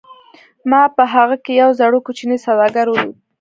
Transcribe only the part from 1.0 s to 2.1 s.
هغه کې یو زړور